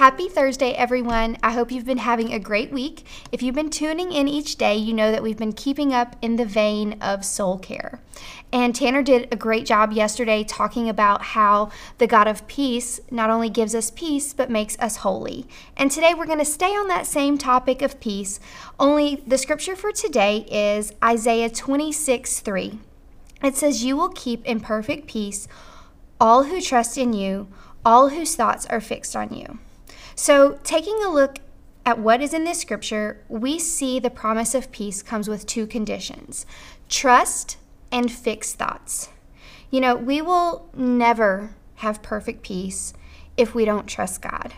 Happy 0.00 0.30
Thursday, 0.30 0.72
everyone. 0.72 1.36
I 1.42 1.52
hope 1.52 1.70
you've 1.70 1.84
been 1.84 1.98
having 1.98 2.32
a 2.32 2.38
great 2.38 2.72
week. 2.72 3.04
If 3.32 3.42
you've 3.42 3.54
been 3.54 3.68
tuning 3.68 4.12
in 4.12 4.28
each 4.28 4.56
day, 4.56 4.74
you 4.74 4.94
know 4.94 5.12
that 5.12 5.22
we've 5.22 5.36
been 5.36 5.52
keeping 5.52 5.92
up 5.92 6.16
in 6.22 6.36
the 6.36 6.46
vein 6.46 6.96
of 7.02 7.22
soul 7.22 7.58
care. 7.58 8.00
And 8.50 8.74
Tanner 8.74 9.02
did 9.02 9.28
a 9.30 9.36
great 9.36 9.66
job 9.66 9.92
yesterday 9.92 10.42
talking 10.42 10.88
about 10.88 11.20
how 11.20 11.70
the 11.98 12.06
God 12.06 12.28
of 12.28 12.46
peace 12.48 12.98
not 13.10 13.28
only 13.28 13.50
gives 13.50 13.74
us 13.74 13.90
peace, 13.90 14.32
but 14.32 14.48
makes 14.48 14.78
us 14.78 14.96
holy. 14.96 15.46
And 15.76 15.90
today 15.90 16.14
we're 16.14 16.24
going 16.24 16.38
to 16.38 16.46
stay 16.46 16.74
on 16.74 16.88
that 16.88 17.06
same 17.06 17.36
topic 17.36 17.82
of 17.82 18.00
peace, 18.00 18.40
only 18.78 19.16
the 19.26 19.36
scripture 19.36 19.76
for 19.76 19.92
today 19.92 20.46
is 20.50 20.94
Isaiah 21.04 21.50
26 21.50 22.40
3. 22.40 22.78
It 23.42 23.54
says, 23.54 23.84
You 23.84 23.98
will 23.98 24.08
keep 24.08 24.46
in 24.46 24.60
perfect 24.60 25.08
peace 25.08 25.46
all 26.18 26.44
who 26.44 26.62
trust 26.62 26.96
in 26.96 27.12
you, 27.12 27.48
all 27.84 28.08
whose 28.08 28.34
thoughts 28.34 28.64
are 28.64 28.80
fixed 28.80 29.14
on 29.14 29.34
you. 29.34 29.58
So, 30.22 30.58
taking 30.64 31.02
a 31.02 31.08
look 31.08 31.38
at 31.86 31.98
what 31.98 32.20
is 32.20 32.34
in 32.34 32.44
this 32.44 32.60
scripture, 32.60 33.24
we 33.30 33.58
see 33.58 33.98
the 33.98 34.10
promise 34.10 34.54
of 34.54 34.70
peace 34.70 35.02
comes 35.02 35.30
with 35.30 35.46
two 35.46 35.66
conditions 35.66 36.44
trust 36.90 37.56
and 37.90 38.12
fixed 38.12 38.56
thoughts. 38.56 39.08
You 39.70 39.80
know, 39.80 39.96
we 39.96 40.20
will 40.20 40.68
never 40.76 41.54
have 41.76 42.02
perfect 42.02 42.42
peace 42.42 42.92
if 43.38 43.54
we 43.54 43.64
don't 43.64 43.86
trust 43.86 44.20
God. 44.20 44.52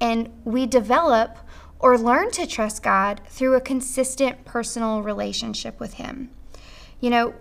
And 0.00 0.28
we 0.44 0.66
develop 0.66 1.38
or 1.78 1.96
learn 1.96 2.32
to 2.32 2.44
trust 2.44 2.82
God 2.82 3.20
through 3.28 3.54
a 3.54 3.60
consistent 3.60 4.44
personal 4.44 5.02
relationship 5.04 5.78
with 5.78 5.94
Him. 5.94 6.30
You 6.98 7.10
know, 7.10 7.34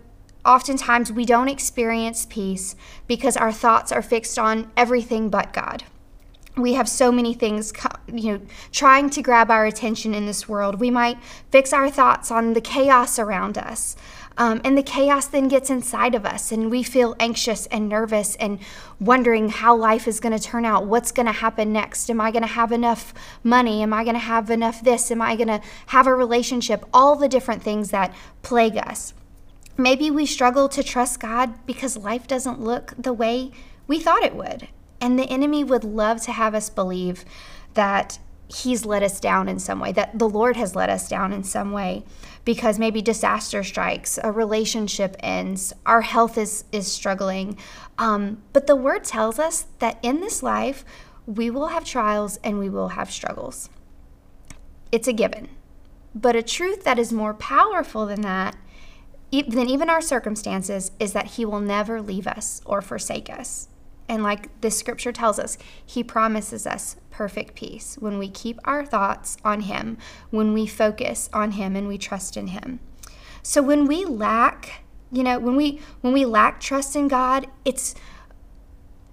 oftentimes 0.45 1.11
we 1.11 1.25
don't 1.25 1.49
experience 1.49 2.27
peace 2.27 2.75
because 3.07 3.35
our 3.35 3.51
thoughts 3.51 3.91
are 3.91 4.03
fixed 4.03 4.37
on 4.37 4.71
everything 4.77 5.31
but 5.31 5.51
God 5.51 5.83
we 6.57 6.73
have 6.73 6.87
so 6.87 7.11
many 7.11 7.33
things 7.33 7.73
you 8.07 8.33
know 8.33 8.41
trying 8.71 9.09
to 9.09 9.21
grab 9.21 9.51
our 9.51 9.65
attention 9.65 10.13
in 10.13 10.25
this 10.25 10.47
world. 10.47 10.79
We 10.79 10.89
might 10.89 11.17
fix 11.51 11.73
our 11.73 11.89
thoughts 11.89 12.31
on 12.31 12.53
the 12.53 12.61
chaos 12.61 13.19
around 13.19 13.57
us 13.57 13.95
um, 14.37 14.61
and 14.63 14.77
the 14.77 14.83
chaos 14.83 15.27
then 15.27 15.47
gets 15.47 15.69
inside 15.69 16.13
of 16.13 16.25
us 16.25 16.51
and 16.51 16.69
we 16.69 16.83
feel 16.83 17.15
anxious 17.19 17.67
and 17.67 17.87
nervous 17.87 18.35
and 18.35 18.59
wondering 18.99 19.49
how 19.49 19.75
life 19.75 20.07
is 20.07 20.19
going 20.19 20.37
to 20.37 20.43
turn 20.43 20.65
out. 20.65 20.85
What's 20.85 21.11
going 21.11 21.25
to 21.25 21.31
happen 21.31 21.71
next? 21.71 22.09
Am 22.09 22.19
i 22.19 22.31
going 22.31 22.43
to 22.43 22.47
have 22.47 22.71
enough 22.71 23.13
money? 23.43 23.81
Am 23.81 23.93
i 23.93 24.03
going 24.03 24.15
to 24.15 24.19
have 24.19 24.49
enough 24.49 24.83
this? 24.83 25.09
Am 25.09 25.21
i 25.21 25.35
going 25.35 25.47
to 25.47 25.61
have 25.87 26.07
a 26.07 26.13
relationship? 26.13 26.85
All 26.93 27.15
the 27.15 27.29
different 27.29 27.63
things 27.63 27.91
that 27.91 28.13
plague 28.41 28.77
us. 28.77 29.13
Maybe 29.77 30.11
we 30.11 30.25
struggle 30.25 30.69
to 30.69 30.83
trust 30.83 31.19
god 31.19 31.65
because 31.65 31.97
life 31.97 32.27
doesn't 32.27 32.61
look 32.61 32.93
the 32.97 33.13
way 33.13 33.51
we 33.87 33.99
thought 33.99 34.23
it 34.23 34.35
would 34.35 34.67
and 35.01 35.17
the 35.19 35.29
enemy 35.29 35.63
would 35.63 35.83
love 35.83 36.21
to 36.21 36.31
have 36.31 36.55
us 36.55 36.69
believe 36.69 37.25
that 37.73 38.19
he's 38.47 38.85
let 38.85 39.03
us 39.03 39.19
down 39.19 39.49
in 39.49 39.59
some 39.59 39.79
way, 39.79 39.91
that 39.91 40.17
the 40.17 40.29
Lord 40.29 40.55
has 40.55 40.75
let 40.75 40.89
us 40.89 41.07
down 41.07 41.33
in 41.33 41.43
some 41.43 41.71
way 41.71 42.03
because 42.43 42.77
maybe 42.77 43.01
disaster 43.01 43.63
strikes, 43.63 44.19
a 44.23 44.31
relationship 44.31 45.15
ends, 45.19 45.73
our 45.85 46.01
health 46.01 46.37
is, 46.37 46.63
is 46.71 46.91
struggling. 46.91 47.57
Um, 47.97 48.43
but 48.53 48.67
the 48.67 48.75
word 48.75 49.03
tells 49.03 49.39
us 49.39 49.65
that 49.79 49.97
in 50.03 50.21
this 50.21 50.43
life, 50.43 50.85
we 51.25 51.49
will 51.49 51.67
have 51.67 51.83
trials 51.83 52.37
and 52.43 52.59
we 52.59 52.69
will 52.69 52.89
have 52.89 53.09
struggles. 53.09 53.69
It's 54.91 55.07
a 55.07 55.13
given. 55.13 55.49
But 56.13 56.35
a 56.35 56.43
truth 56.43 56.83
that 56.83 56.99
is 56.99 57.11
more 57.11 57.33
powerful 57.33 58.05
than 58.05 58.21
that, 58.21 58.55
than 59.31 59.67
even 59.67 59.89
our 59.89 60.01
circumstances, 60.01 60.91
is 60.99 61.13
that 61.13 61.31
He 61.31 61.45
will 61.45 61.59
never 61.59 61.99
leave 61.99 62.27
us 62.27 62.61
or 62.63 62.81
forsake 62.81 63.29
us. 63.29 63.67
And 64.07 64.21
like 64.21 64.61
this 64.61 64.77
scripture 64.77 65.11
tells 65.11 65.39
us, 65.39 65.57
He 65.85 66.03
promises 66.03 66.67
us 66.67 66.97
perfect 67.09 67.55
peace 67.55 67.97
when 67.99 68.17
we 68.17 68.29
keep 68.29 68.59
our 68.65 68.85
thoughts 68.85 69.37
on 69.43 69.61
Him, 69.61 69.97
when 70.29 70.53
we 70.53 70.67
focus 70.67 71.29
on 71.33 71.51
Him 71.51 71.75
and 71.75 71.87
we 71.87 71.97
trust 71.97 72.37
in 72.37 72.47
Him. 72.47 72.79
So 73.41 73.61
when 73.61 73.85
we 73.85 74.05
lack, 74.05 74.83
you 75.11 75.23
know, 75.23 75.39
when 75.39 75.55
we 75.55 75.79
when 76.01 76.13
we 76.13 76.25
lack 76.25 76.59
trust 76.59 76.95
in 76.95 77.07
God, 77.07 77.47
it's 77.63 77.95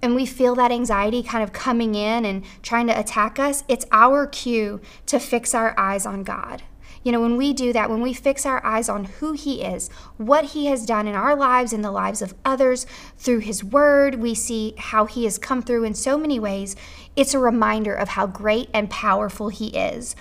and 0.02 0.16
we 0.16 0.26
feel 0.26 0.54
that 0.56 0.72
anxiety 0.72 1.22
kind 1.22 1.44
of 1.44 1.52
coming 1.52 1.94
in 1.94 2.24
and 2.24 2.44
trying 2.62 2.88
to 2.88 2.98
attack 2.98 3.38
us, 3.38 3.62
it's 3.68 3.86
our 3.92 4.26
cue 4.26 4.80
to 5.06 5.20
fix 5.20 5.54
our 5.54 5.78
eyes 5.78 6.04
on 6.04 6.24
God. 6.24 6.64
You 7.02 7.12
know, 7.12 7.20
when 7.20 7.36
we 7.36 7.52
do 7.52 7.72
that, 7.72 7.90
when 7.90 8.00
we 8.00 8.12
fix 8.12 8.46
our 8.46 8.64
eyes 8.64 8.88
on 8.88 9.04
who 9.04 9.32
He 9.32 9.62
is, 9.62 9.88
what 10.16 10.46
He 10.46 10.66
has 10.66 10.86
done 10.86 11.08
in 11.08 11.14
our 11.14 11.34
lives 11.34 11.72
and 11.72 11.84
the 11.84 11.90
lives 11.90 12.22
of 12.22 12.34
others 12.44 12.86
through 13.16 13.40
His 13.40 13.64
Word, 13.64 14.16
we 14.16 14.34
see 14.34 14.74
how 14.78 15.06
He 15.06 15.24
has 15.24 15.38
come 15.38 15.62
through 15.62 15.84
in 15.84 15.94
so 15.94 16.16
many 16.16 16.38
ways. 16.38 16.76
It's 17.16 17.34
a 17.34 17.38
reminder 17.38 17.94
of 17.94 18.10
how 18.10 18.26
great 18.26 18.70
and 18.72 18.88
powerful 18.88 19.48
He 19.48 19.68
is. 19.68 20.14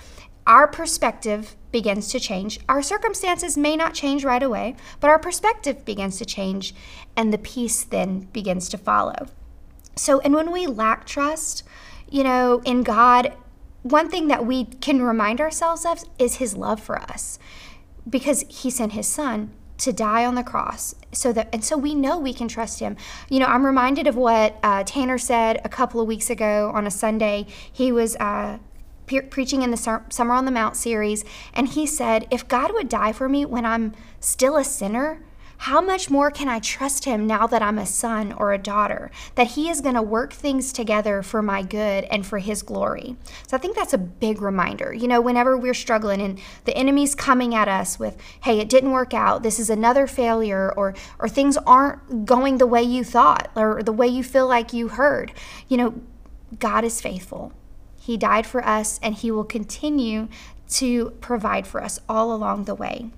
Our 0.48 0.68
perspective 0.68 1.56
begins 1.72 2.10
to 2.12 2.20
change. 2.20 2.60
Our 2.68 2.82
circumstances 2.82 3.58
may 3.58 3.76
not 3.76 3.94
change 3.94 4.24
right 4.24 4.42
away, 4.42 4.76
but 5.00 5.10
our 5.10 5.20
perspective 5.20 5.86
begins 5.86 6.18
to 6.18 6.26
change, 6.26 6.74
and 7.16 7.32
the 7.32 7.38
peace 7.38 7.84
then 7.84 8.22
begins 8.34 8.68
to 8.70 8.78
follow. 8.78 9.28
So, 9.96 10.20
and 10.22 10.34
when 10.34 10.52
we 10.52 10.66
lack 10.66 11.06
trust, 11.06 11.64
you 12.10 12.24
know, 12.24 12.62
in 12.66 12.82
God, 12.82 13.34
one 13.84 14.10
thing 14.10 14.28
that 14.28 14.46
we 14.46 14.66
can 14.66 15.02
remind 15.02 15.42
ourselves 15.42 15.86
of 15.86 16.04
is 16.20 16.36
his 16.36 16.56
love 16.56 16.80
for 16.80 17.02
us 17.02 17.40
because 18.10 18.44
he 18.48 18.70
sent 18.70 18.94
his 18.94 19.08
son 19.08 19.52
to 19.78 19.92
die 19.92 20.24
on 20.26 20.36
the 20.36 20.44
cross 20.44 20.94
so 21.12 21.34
that 21.34 21.50
and 21.52 21.66
so 21.66 21.76
we 21.76 21.96
know 21.96 22.18
we 22.18 22.34
can 22.34 22.48
trust 22.48 22.80
him. 22.80 22.96
You 23.30 23.40
know 23.40 23.48
i'm 23.48 23.66
reminded 23.66 24.06
of 24.08 24.16
what 24.16 24.58
uh, 24.62 24.84
tanner 24.84 25.18
said 25.18 25.60
a 25.66 25.70
couple 25.70 26.00
of 26.00 26.08
weeks 26.08 26.30
ago 26.30 26.72
on 26.74 26.86
a 26.86 26.92
sunday. 26.92 27.48
He 27.72 27.92
was 27.92 28.16
uh, 28.18 28.60
pre- 29.08 29.22
preaching 29.22 29.64
in 29.64 29.72
the 29.72 29.78
Sermon 29.78 30.32
on 30.32 30.46
the 30.46 30.52
Mount 30.52 30.76
series 30.76 31.26
and 31.54 31.68
he 31.70 31.86
said 31.88 32.28
if 32.30 32.48
god 32.48 32.72
would 32.74 32.90
die 32.90 33.12
for 33.12 33.28
me 33.28 33.46
when 33.46 33.66
i'm 33.66 33.94
still 34.20 34.56
a 34.56 34.64
sinner 34.64 35.24
how 35.62 35.80
much 35.80 36.10
more 36.10 36.32
can 36.32 36.50
I 36.50 36.58
trust 36.58 37.06
him 37.06 37.28
now 37.28 37.46
that 37.46 37.62
I'm 37.62 37.78
a 37.78 37.86
son 37.86 38.34
or 38.34 38.52
a 38.52 38.58
daughter? 38.58 39.12
That 39.36 39.52
he 39.52 39.70
is 39.70 39.80
going 39.80 39.94
to 39.94 40.02
work 40.02 40.34
things 40.34 40.74
together 40.74 41.22
for 41.22 41.44
my 41.44 41.62
good 41.62 42.06
and 42.06 42.26
for 42.26 42.40
his 42.40 42.64
glory. 42.64 43.16
So 43.48 43.56
I 43.56 43.60
think 43.60 43.76
that's 43.76 43.94
a 43.94 44.00
big 44.00 44.42
reminder. 44.42 44.92
You 44.92 45.08
know, 45.08 45.22
whenever 45.22 45.56
we're 45.56 45.76
struggling 45.76 46.20
and 46.20 46.40
the 46.66 46.76
enemy's 46.76 47.14
coming 47.14 47.54
at 47.54 47.68
us 47.68 48.00
with, 48.00 48.18
hey, 48.44 48.60
it 48.60 48.70
didn't 48.70 48.90
work 48.90 49.14
out, 49.14 49.44
this 49.44 49.60
is 49.60 49.70
another 49.70 50.08
failure, 50.08 50.74
or, 50.76 50.96
or 51.20 51.30
things 51.30 51.58
aren't 51.58 52.26
going 52.26 52.58
the 52.58 52.66
way 52.66 52.82
you 52.82 53.04
thought 53.04 53.52
or 53.56 53.84
the 53.84 53.94
way 53.94 54.08
you 54.08 54.24
feel 54.24 54.48
like 54.48 54.74
you 54.74 54.88
heard, 54.88 55.32
you 55.68 55.78
know, 55.78 55.94
God 56.58 56.84
is 56.84 57.00
faithful. 57.00 57.54
He 58.00 58.18
died 58.18 58.48
for 58.48 58.66
us 58.66 59.00
and 59.04 59.14
he 59.14 59.30
will 59.30 59.44
continue 59.44 60.28
to 60.70 61.12
provide 61.22 61.68
for 61.68 61.84
us 61.84 62.00
all 62.10 62.34
along 62.34 62.64
the 62.64 62.74
way. 62.74 63.12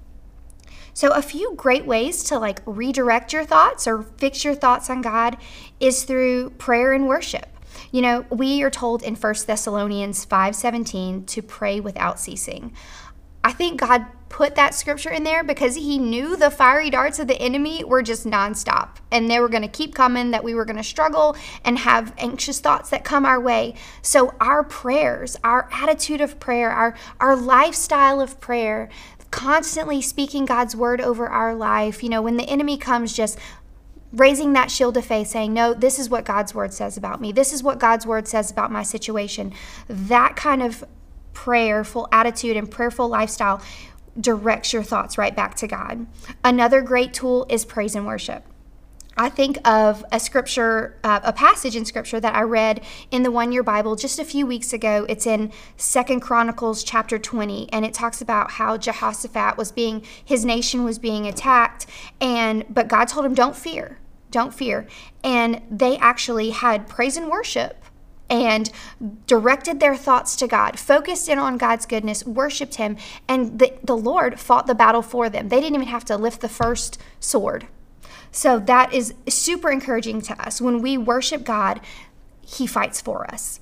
So, 0.93 1.11
a 1.11 1.21
few 1.21 1.53
great 1.55 1.85
ways 1.85 2.23
to 2.25 2.37
like 2.39 2.61
redirect 2.65 3.33
your 3.33 3.45
thoughts 3.45 3.87
or 3.87 4.03
fix 4.17 4.43
your 4.43 4.55
thoughts 4.55 4.89
on 4.89 5.01
God 5.01 5.37
is 5.79 6.03
through 6.03 6.51
prayer 6.51 6.93
and 6.93 7.07
worship. 7.07 7.47
You 7.91 8.01
know, 8.01 8.25
we 8.29 8.63
are 8.63 8.69
told 8.69 9.03
in 9.03 9.15
1 9.15 9.47
Thessalonians 9.47 10.25
5:17 10.25 11.25
to 11.25 11.41
pray 11.41 11.79
without 11.79 12.19
ceasing. 12.19 12.73
I 13.43 13.51
think 13.51 13.79
God 13.79 14.05
put 14.33 14.55
that 14.55 14.73
scripture 14.73 15.11
in 15.11 15.23
there 15.23 15.43
because 15.43 15.75
he 15.75 15.99
knew 15.99 16.35
the 16.35 16.49
fiery 16.49 16.89
darts 16.89 17.19
of 17.19 17.27
the 17.27 17.39
enemy 17.39 17.83
were 17.83 18.01
just 18.01 18.25
nonstop 18.25 18.97
and 19.11 19.29
they 19.29 19.39
were 19.39 19.47
going 19.47 19.61
to 19.61 19.67
keep 19.67 19.93
coming, 19.93 20.31
that 20.31 20.43
we 20.43 20.55
were 20.55 20.65
going 20.65 20.75
to 20.75 20.83
struggle 20.83 21.37
and 21.63 21.77
have 21.77 22.11
anxious 22.17 22.59
thoughts 22.59 22.89
that 22.89 23.03
come 23.03 23.27
our 23.27 23.39
way. 23.39 23.75
So, 24.01 24.33
our 24.39 24.63
prayers, 24.63 25.37
our 25.43 25.69
attitude 25.71 26.19
of 26.19 26.39
prayer, 26.39 26.71
our, 26.71 26.95
our 27.19 27.35
lifestyle 27.35 28.19
of 28.19 28.41
prayer, 28.41 28.89
constantly 29.29 30.01
speaking 30.01 30.45
God's 30.45 30.75
word 30.75 30.99
over 30.99 31.27
our 31.27 31.53
life. 31.53 32.01
You 32.01 32.09
know, 32.09 32.23
when 32.23 32.37
the 32.37 32.49
enemy 32.49 32.75
comes, 32.75 33.13
just 33.13 33.37
raising 34.11 34.53
that 34.53 34.71
shield 34.71 34.97
of 34.97 35.05
faith, 35.05 35.27
saying, 35.27 35.53
No, 35.53 35.75
this 35.75 35.99
is 35.99 36.09
what 36.09 36.25
God's 36.25 36.55
word 36.55 36.73
says 36.73 36.97
about 36.97 37.21
me. 37.21 37.31
This 37.31 37.53
is 37.53 37.61
what 37.61 37.77
God's 37.77 38.07
word 38.07 38.27
says 38.27 38.49
about 38.49 38.71
my 38.71 38.81
situation. 38.81 39.53
That 39.87 40.35
kind 40.35 40.63
of 40.63 40.83
prayerful 41.33 42.07
attitude 42.11 42.55
and 42.57 42.69
prayerful 42.69 43.07
lifestyle 43.07 43.61
directs 44.19 44.73
your 44.73 44.83
thoughts 44.83 45.17
right 45.17 45.35
back 45.35 45.55
to 45.55 45.67
God. 45.67 46.05
Another 46.43 46.81
great 46.81 47.13
tool 47.13 47.45
is 47.49 47.65
praise 47.65 47.95
and 47.95 48.05
worship. 48.05 48.45
I 49.15 49.29
think 49.29 49.59
of 49.67 50.03
a 50.11 50.19
scripture, 50.19 50.97
uh, 51.03 51.19
a 51.23 51.33
passage 51.33 51.75
in 51.75 51.85
scripture 51.85 52.19
that 52.19 52.35
I 52.35 52.41
read 52.41 52.83
in 53.11 53.21
the 53.21 53.29
one 53.29 53.51
year 53.51 53.61
Bible 53.61 53.95
just 53.95 54.17
a 54.17 54.25
few 54.25 54.47
weeks 54.47 54.73
ago. 54.73 55.05
It's 55.07 55.27
in 55.27 55.51
Second 55.77 56.21
Chronicles 56.21 56.83
chapter 56.83 57.19
20, 57.19 57.71
and 57.71 57.85
it 57.85 57.93
talks 57.93 58.21
about 58.21 58.51
how 58.51 58.77
Jehoshaphat 58.77 59.55
was 59.55 59.71
being, 59.71 60.03
his 60.23 60.43
nation 60.45 60.83
was 60.83 60.97
being 60.97 61.27
attacked, 61.27 61.85
and 62.19 62.65
but 62.69 62.87
God 62.87 63.05
told 63.05 63.25
him, 63.25 63.35
Don't 63.35 63.55
fear, 63.55 63.99
don't 64.31 64.53
fear. 64.53 64.87
And 65.23 65.61
they 65.69 65.97
actually 65.97 66.49
had 66.49 66.87
praise 66.87 67.15
and 67.15 67.29
worship 67.29 67.83
and 68.33 68.71
directed 69.27 69.79
their 69.79 69.95
thoughts 69.95 70.35
to 70.37 70.47
God, 70.47 70.79
focused 70.79 71.29
in 71.29 71.37
on 71.37 71.59
God's 71.59 71.85
goodness, 71.85 72.25
worshiped 72.25 72.75
Him, 72.75 72.97
and 73.27 73.59
the, 73.59 73.73
the 73.83 73.95
Lord 73.95 74.39
fought 74.39 74.65
the 74.65 74.73
battle 74.73 75.03
for 75.03 75.29
them. 75.29 75.49
They 75.49 75.61
didn't 75.61 75.75
even 75.75 75.87
have 75.87 76.03
to 76.05 76.17
lift 76.17 76.41
the 76.41 76.49
first 76.49 76.99
sword. 77.19 77.67
So 78.31 78.57
that 78.57 78.91
is 78.91 79.13
super 79.29 79.69
encouraging 79.69 80.21
to 80.21 80.41
us. 80.43 80.59
When 80.59 80.81
we 80.81 80.97
worship 80.97 81.43
God, 81.43 81.79
He 82.41 82.65
fights 82.65 82.99
for 82.99 83.31
us. 83.31 83.59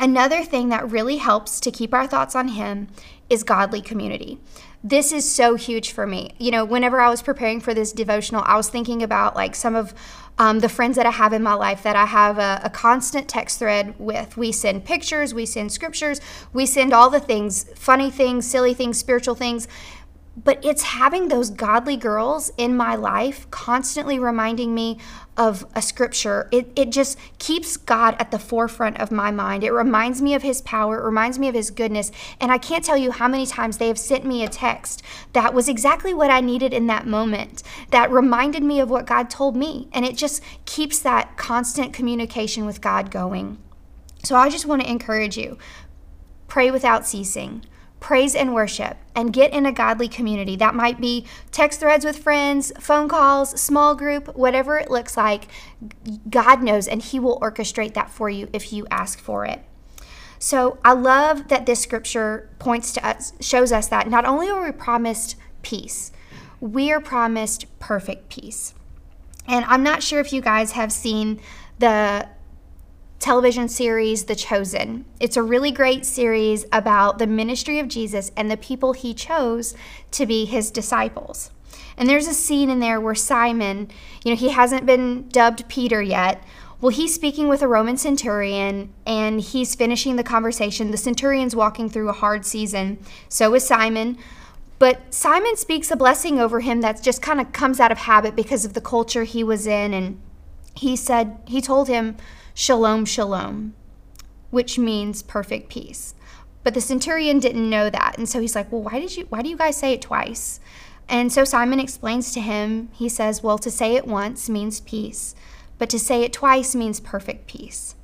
Another 0.00 0.42
thing 0.42 0.70
that 0.70 0.90
really 0.90 1.18
helps 1.18 1.60
to 1.60 1.70
keep 1.70 1.94
our 1.94 2.08
thoughts 2.08 2.34
on 2.34 2.48
Him 2.48 2.88
is 3.30 3.44
godly 3.44 3.80
community. 3.80 4.40
This 4.86 5.12
is 5.12 5.30
so 5.30 5.54
huge 5.54 5.92
for 5.92 6.06
me. 6.06 6.34
You 6.38 6.50
know, 6.50 6.62
whenever 6.66 7.00
I 7.00 7.08
was 7.08 7.22
preparing 7.22 7.58
for 7.58 7.72
this 7.72 7.90
devotional, 7.90 8.42
I 8.44 8.58
was 8.58 8.68
thinking 8.68 9.02
about 9.02 9.34
like 9.34 9.54
some 9.54 9.74
of 9.74 9.94
um, 10.36 10.58
the 10.58 10.68
friends 10.68 10.96
that 10.96 11.06
I 11.06 11.10
have 11.10 11.32
in 11.32 11.42
my 11.42 11.54
life 11.54 11.82
that 11.84 11.96
I 11.96 12.04
have 12.04 12.38
a, 12.38 12.60
a, 12.64 12.68
constant 12.68 13.26
text 13.26 13.60
thread 13.60 13.94
with. 13.98 14.36
We 14.36 14.52
send 14.52 14.84
pictures, 14.84 15.32
we 15.32 15.46
send 15.46 15.72
scriptures, 15.72 16.20
we 16.52 16.66
send 16.66 16.92
all 16.92 17.08
the 17.08 17.20
things 17.20 17.64
funny 17.76 18.10
things, 18.10 18.46
silly 18.46 18.74
things, 18.74 18.98
spiritual 18.98 19.36
things 19.36 19.68
but 20.36 20.64
it's 20.64 20.82
having 20.82 21.28
those 21.28 21.50
godly 21.50 21.96
girls 21.96 22.50
in 22.56 22.76
my 22.76 22.94
life 22.94 23.48
constantly 23.50 24.18
reminding 24.18 24.74
me 24.74 24.98
of 25.36 25.64
a 25.74 25.82
scripture. 25.82 26.48
It, 26.50 26.70
it 26.76 26.90
just 26.90 27.18
keeps 27.38 27.76
God 27.76 28.16
at 28.18 28.30
the 28.30 28.38
forefront 28.38 29.00
of 29.00 29.12
my 29.12 29.30
mind. 29.30 29.62
It 29.62 29.70
reminds 29.70 30.20
me 30.20 30.34
of 30.34 30.42
His 30.42 30.60
power, 30.62 30.98
it 30.98 31.04
reminds 31.04 31.38
me 31.38 31.48
of 31.48 31.54
His 31.54 31.70
goodness. 31.70 32.10
And 32.40 32.50
I 32.50 32.58
can't 32.58 32.84
tell 32.84 32.96
you 32.96 33.12
how 33.12 33.28
many 33.28 33.46
times 33.46 33.78
they 33.78 33.88
have 33.88 33.98
sent 33.98 34.24
me 34.24 34.44
a 34.44 34.48
text 34.48 35.02
that 35.32 35.54
was 35.54 35.68
exactly 35.68 36.12
what 36.12 36.30
I 36.30 36.40
needed 36.40 36.72
in 36.72 36.86
that 36.88 37.06
moment, 37.06 37.62
that 37.90 38.10
reminded 38.10 38.62
me 38.62 38.80
of 38.80 38.90
what 38.90 39.06
God 39.06 39.30
told 39.30 39.56
me. 39.56 39.88
And 39.92 40.04
it 40.04 40.16
just 40.16 40.42
keeps 40.64 40.98
that 41.00 41.36
constant 41.36 41.92
communication 41.92 42.66
with 42.66 42.80
God 42.80 43.10
going. 43.10 43.58
So 44.24 44.36
I 44.36 44.48
just 44.48 44.66
want 44.66 44.82
to 44.82 44.90
encourage 44.90 45.36
you 45.36 45.58
pray 46.46 46.70
without 46.70 47.06
ceasing 47.06 47.64
praise 48.00 48.34
and 48.34 48.52
worship, 48.52 48.96
and 49.14 49.32
get 49.32 49.52
in 49.52 49.64
a 49.64 49.72
godly 49.72 50.08
community. 50.08 50.56
That 50.56 50.74
might 50.74 51.00
be 51.00 51.24
text 51.50 51.80
threads 51.80 52.04
with 52.04 52.18
friends, 52.18 52.72
phone 52.78 53.08
calls, 53.08 53.58
small 53.60 53.94
group, 53.94 54.36
whatever 54.36 54.76
it 54.78 54.90
looks 54.90 55.16
like. 55.16 55.48
God 56.28 56.62
knows, 56.62 56.86
and 56.86 57.00
He 57.00 57.18
will 57.18 57.40
orchestrate 57.40 57.94
that 57.94 58.10
for 58.10 58.28
you 58.28 58.48
if 58.52 58.72
you 58.72 58.86
ask 58.90 59.18
for 59.18 59.46
it. 59.46 59.64
So 60.38 60.78
I 60.84 60.92
love 60.92 61.48
that 61.48 61.64
this 61.64 61.80
scripture 61.80 62.50
points 62.58 62.92
to 62.92 63.06
us, 63.06 63.32
shows 63.40 63.72
us 63.72 63.88
that 63.88 64.10
not 64.10 64.26
only 64.26 64.50
are 64.50 64.62
we 64.62 64.72
promised 64.72 65.36
peace, 65.62 66.12
we 66.60 66.92
are 66.92 67.00
promised 67.00 67.66
perfect 67.78 68.28
peace. 68.28 68.74
And 69.46 69.64
I'm 69.66 69.82
not 69.82 70.02
sure 70.02 70.20
if 70.20 70.32
you 70.32 70.42
guys 70.42 70.72
have 70.72 70.92
seen 70.92 71.40
the 71.78 72.28
television 73.24 73.70
series, 73.70 74.24
The 74.24 74.34
Chosen. 74.34 75.06
It's 75.18 75.38
a 75.38 75.42
really 75.42 75.70
great 75.70 76.04
series 76.04 76.66
about 76.70 77.18
the 77.18 77.26
ministry 77.26 77.78
of 77.78 77.88
Jesus 77.88 78.30
and 78.36 78.50
the 78.50 78.56
people 78.58 78.92
he 78.92 79.14
chose 79.14 79.74
to 80.10 80.26
be 80.26 80.44
his 80.44 80.70
disciples. 80.70 81.50
And 81.96 82.06
there's 82.06 82.26
a 82.26 82.34
scene 82.34 82.68
in 82.68 82.80
there 82.80 83.00
where 83.00 83.14
Simon, 83.14 83.88
you 84.22 84.30
know, 84.30 84.36
he 84.36 84.50
hasn't 84.50 84.84
been 84.84 85.26
dubbed 85.28 85.66
Peter 85.68 86.02
yet. 86.02 86.44
Well, 86.82 86.90
he's 86.90 87.14
speaking 87.14 87.48
with 87.48 87.62
a 87.62 87.66
Roman 87.66 87.96
centurion 87.96 88.92
and 89.06 89.40
he's 89.40 89.74
finishing 89.74 90.16
the 90.16 90.22
conversation. 90.22 90.90
The 90.90 90.98
centurion's 90.98 91.56
walking 91.56 91.88
through 91.88 92.10
a 92.10 92.12
hard 92.12 92.44
season. 92.44 92.98
So 93.30 93.54
is 93.54 93.66
Simon. 93.66 94.18
But 94.78 95.14
Simon 95.14 95.56
speaks 95.56 95.90
a 95.90 95.96
blessing 95.96 96.38
over 96.38 96.60
him 96.60 96.82
that 96.82 97.02
just 97.02 97.22
kind 97.22 97.40
of 97.40 97.52
comes 97.52 97.80
out 97.80 97.90
of 97.90 97.96
habit 97.96 98.36
because 98.36 98.66
of 98.66 98.74
the 98.74 98.82
culture 98.82 99.24
he 99.24 99.42
was 99.42 99.66
in. 99.66 99.94
And 99.94 100.20
he 100.74 100.94
said, 100.94 101.38
he 101.46 101.62
told 101.62 101.88
him, 101.88 102.18
Shalom, 102.56 103.04
shalom, 103.04 103.74
which 104.50 104.78
means 104.78 105.24
perfect 105.24 105.68
peace. 105.68 106.14
But 106.62 106.72
the 106.72 106.80
centurion 106.80 107.40
didn't 107.40 107.68
know 107.68 107.90
that. 107.90 108.14
And 108.16 108.28
so 108.28 108.40
he's 108.40 108.54
like, 108.54 108.70
Well, 108.70 108.82
why 108.82 109.00
did 109.00 109.16
you 109.16 109.26
why 109.28 109.42
do 109.42 109.48
you 109.48 109.56
guys 109.56 109.76
say 109.76 109.92
it 109.92 110.02
twice? 110.02 110.60
And 111.08 111.32
so 111.32 111.42
Simon 111.42 111.80
explains 111.80 112.32
to 112.32 112.40
him, 112.40 112.90
he 112.92 113.08
says, 113.08 113.42
Well, 113.42 113.58
to 113.58 113.72
say 113.72 113.96
it 113.96 114.06
once 114.06 114.48
means 114.48 114.80
peace, 114.80 115.34
but 115.78 115.90
to 115.90 115.98
say 115.98 116.22
it 116.22 116.32
twice 116.32 116.76
means 116.76 117.00
perfect 117.00 117.48
peace. 117.48 117.96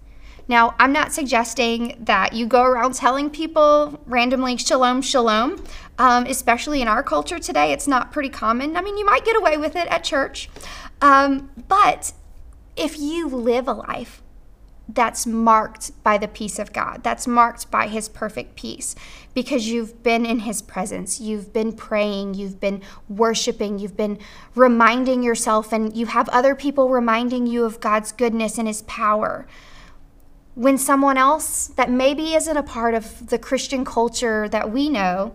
Now, 0.49 0.75
I'm 0.81 0.93
not 0.93 1.13
suggesting 1.13 1.97
that 2.01 2.33
you 2.33 2.45
go 2.45 2.65
around 2.65 2.95
telling 2.95 3.31
people 3.31 4.01
randomly 4.05 4.57
shalom, 4.57 5.01
shalom, 5.01 5.65
um, 5.97 6.27
especially 6.27 6.83
in 6.83 6.89
our 6.89 7.05
culture 7.05 7.39
today. 7.39 7.73
It's 7.73 7.87
not 7.87 8.11
pretty 8.11 8.31
common. 8.31 8.77
I 8.77 8.81
mean, 8.81 8.99
you 8.99 9.07
might 9.07 9.25
get 9.25 9.37
away 9.37 9.59
with 9.59 9.77
it 9.77 9.87
at 9.87 10.03
church. 10.03 10.51
Um, 11.01 11.51
but 11.69 12.13
if 12.77 12.99
you 12.99 13.29
live 13.29 13.69
a 13.69 13.73
life 13.75 14.23
that's 14.95 15.27
marked 15.27 16.03
by 16.03 16.19
the 16.19 16.29
peace 16.29 16.59
of 16.59 16.73
God. 16.73 17.03
That's 17.03 17.27
marked 17.27 17.71
by 17.71 17.87
His 17.87 18.09
perfect 18.09 18.57
peace 18.57 18.95
because 19.35 19.69
you've 19.69 20.03
been 20.03 20.27
in 20.27 20.41
His 20.41 20.63
presence. 20.63 21.21
You've 21.21 21.53
been 21.53 21.73
praying. 21.73 22.35
You've 22.35 22.61
been 22.61 22.83
worshiping. 23.09 23.79
You've 23.79 23.97
been 23.97 24.19
reminding 24.55 25.23
yourself, 25.23 25.73
and 25.73 25.97
you 25.97 26.07
have 26.07 26.29
other 26.31 26.55
people 26.55 26.89
reminding 26.89 27.47
you 27.47 27.65
of 27.65 27.81
God's 27.81 28.13
goodness 28.13 28.59
and 28.59 28.67
His 28.67 28.83
power. 28.83 29.47
When 30.55 30.79
someone 30.79 31.17
else 31.17 31.69
that 31.69 31.91
maybe 31.91 32.35
isn't 32.35 32.57
a 32.57 32.63
part 32.63 32.95
of 32.95 33.29
the 33.29 33.39
Christian 33.39 33.85
culture 33.85 34.49
that 34.49 34.71
we 34.73 34.89
know 34.89 35.35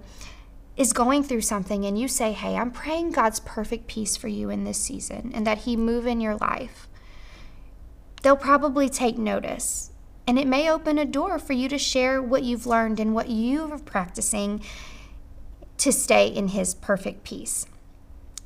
is 0.75 0.91
going 0.91 1.23
through 1.23 1.41
something, 1.41 1.85
and 1.85 1.97
you 1.97 2.07
say, 2.07 2.33
Hey, 2.33 2.55
I'm 2.55 2.71
praying 2.71 3.11
God's 3.11 3.39
perfect 3.39 3.87
peace 3.87 4.17
for 4.17 4.27
you 4.27 4.49
in 4.49 4.65
this 4.65 4.77
season 4.77 5.31
and 5.33 5.47
that 5.47 5.59
He 5.59 5.77
move 5.77 6.05
in 6.05 6.19
your 6.19 6.35
life 6.35 6.87
they'll 8.25 8.35
probably 8.35 8.89
take 8.89 9.19
notice. 9.19 9.91
And 10.25 10.39
it 10.39 10.47
may 10.47 10.67
open 10.67 10.97
a 10.97 11.05
door 11.05 11.37
for 11.37 11.53
you 11.53 11.69
to 11.69 11.77
share 11.77 12.19
what 12.23 12.41
you've 12.41 12.65
learned 12.65 12.99
and 12.99 13.13
what 13.13 13.29
you're 13.29 13.77
practicing 13.77 14.63
to 15.77 15.91
stay 15.91 16.27
in 16.29 16.47
His 16.47 16.73
perfect 16.73 17.23
peace. 17.23 17.67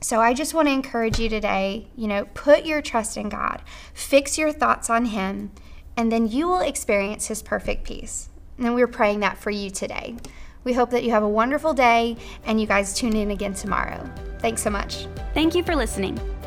So 0.01 0.19
I 0.19 0.33
just 0.33 0.53
want 0.53 0.67
to 0.67 0.73
encourage 0.73 1.17
you 1.17 1.29
today, 1.29 1.87
you 1.95 2.09
know, 2.09 2.25
put 2.33 2.65
your 2.65 2.81
trust 2.81 3.15
in 3.15 3.29
God, 3.29 3.61
fix 3.93 4.37
your 4.37 4.51
thoughts 4.51 4.89
on 4.89 5.05
Him, 5.05 5.51
and 5.95 6.11
then 6.11 6.27
you 6.27 6.49
will 6.49 6.59
experience 6.59 7.27
His 7.27 7.41
perfect 7.41 7.85
peace. 7.85 8.27
And 8.57 8.75
we're 8.75 8.85
praying 8.85 9.21
that 9.21 9.37
for 9.37 9.49
you 9.49 9.69
today. 9.69 10.17
We 10.65 10.73
hope 10.73 10.89
that 10.89 11.05
you 11.05 11.11
have 11.11 11.23
a 11.23 11.29
wonderful 11.29 11.73
day 11.73 12.17
and 12.43 12.59
you 12.59 12.67
guys 12.67 12.93
tune 12.93 13.15
in 13.15 13.31
again 13.31 13.53
tomorrow. 13.53 14.09
Thanks 14.39 14.61
so 14.61 14.69
much. 14.69 15.07
Thank 15.33 15.55
you 15.55 15.63
for 15.63 15.73
listening. 15.73 16.19